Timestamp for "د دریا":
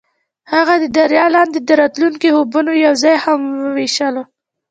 0.81-1.25